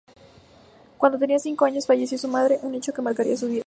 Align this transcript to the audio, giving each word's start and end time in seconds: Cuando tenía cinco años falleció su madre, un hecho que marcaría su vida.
Cuando 0.97 1.19
tenía 1.19 1.37
cinco 1.37 1.65
años 1.65 1.85
falleció 1.85 2.17
su 2.17 2.27
madre, 2.27 2.57
un 2.63 2.73
hecho 2.73 2.91
que 2.91 3.03
marcaría 3.03 3.37
su 3.37 3.47
vida. 3.47 3.59